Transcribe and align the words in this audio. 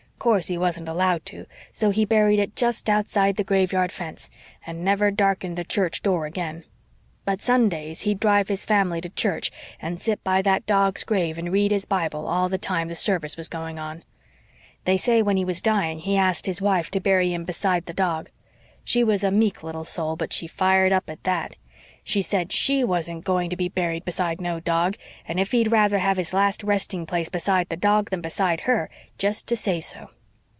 Course, 0.21 0.49
he 0.49 0.57
wasn't 0.59 0.87
allowed 0.87 1.25
to; 1.25 1.47
so 1.71 1.89
he 1.89 2.05
buried 2.05 2.37
it 2.37 2.55
just 2.55 2.87
outside 2.91 3.37
the 3.37 3.43
graveyard 3.43 3.91
fence, 3.91 4.29
and 4.67 4.85
never 4.85 5.09
darkened 5.09 5.57
the 5.57 5.63
church 5.63 6.03
door 6.03 6.27
again. 6.27 6.63
But 7.25 7.41
Sundays 7.41 8.01
he'd 8.01 8.19
drive 8.19 8.47
his 8.47 8.63
family 8.63 9.01
to 9.01 9.09
church 9.09 9.49
and 9.81 9.99
sit 9.99 10.23
by 10.23 10.43
that 10.43 10.67
dog's 10.67 11.03
grave 11.03 11.39
and 11.39 11.51
read 11.51 11.71
his 11.71 11.85
Bible 11.85 12.27
all 12.27 12.49
the 12.49 12.59
time 12.59 12.93
service 12.93 13.35
was 13.35 13.49
going 13.49 13.79
on. 13.79 14.03
They 14.85 14.95
say 14.95 15.23
when 15.23 15.37
he 15.37 15.43
was 15.43 15.59
dying 15.59 15.97
he 15.97 16.17
asked 16.17 16.45
his 16.45 16.61
wife 16.61 16.91
to 16.91 16.99
bury 16.99 17.33
him 17.33 17.43
beside 17.43 17.87
the 17.87 17.91
dog; 17.91 18.29
she 18.83 19.03
was 19.03 19.23
a 19.23 19.31
meek 19.31 19.63
little 19.63 19.85
soul 19.85 20.15
but 20.17 20.33
she 20.33 20.45
fired 20.45 20.91
up 20.91 21.09
at 21.09 21.23
THAT. 21.23 21.55
She 22.03 22.23
said 22.23 22.51
SHE 22.51 22.83
wasn't 22.85 23.25
going 23.25 23.51
to 23.51 23.55
be 23.55 23.69
buried 23.69 24.05
beside 24.05 24.41
no 24.41 24.59
dog, 24.59 24.97
and 25.27 25.39
if 25.39 25.51
he'd 25.51 25.71
rather 25.71 25.99
have 25.99 26.17
his 26.17 26.33
last 26.33 26.63
resting 26.63 27.05
place 27.05 27.29
beside 27.29 27.69
the 27.69 27.77
dog 27.77 28.09
than 28.09 28.21
beside 28.21 28.61
her, 28.61 28.89
jest 29.19 29.45
to 29.49 29.55
say 29.55 29.79
so. 29.79 30.09